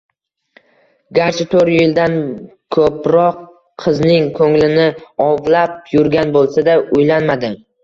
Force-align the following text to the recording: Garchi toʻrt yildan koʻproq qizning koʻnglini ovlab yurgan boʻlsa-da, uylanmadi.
Garchi 1.17 1.45
toʻrt 1.51 1.71
yildan 1.73 2.15
koʻproq 2.77 3.45
qizning 3.85 4.33
koʻnglini 4.41 4.89
ovlab 5.29 5.95
yurgan 5.95 6.37
boʻlsa-da, 6.41 6.79
uylanmadi. 6.99 7.57